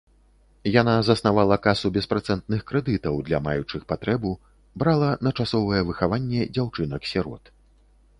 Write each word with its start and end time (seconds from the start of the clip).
Яна 0.81 0.93
заснавала 1.09 1.57
касу 1.65 1.91
беспрацэнтных 1.97 2.63
крэдытаў 2.71 3.19
для 3.27 3.39
маючых 3.47 3.83
патрэбу, 3.93 4.31
брала 4.85 5.11
на 5.29 5.35
часовае 5.41 5.81
выхаванне 5.91 6.49
дзяўчынак-сірот. 6.55 7.43